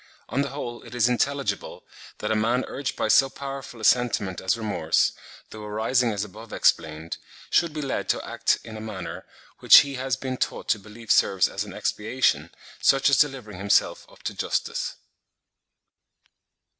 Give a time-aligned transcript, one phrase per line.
[0.29, 1.83] On the whole it is intelligible,
[2.17, 5.11] that a man urged by so powerful a sentiment as remorse,
[5.51, 7.17] though arising as above explained,
[7.51, 9.27] should be led to act in a manner,
[9.59, 12.49] which he has been taught to believe serves as an expiation,
[12.81, 14.95] such as delivering himself up to justice.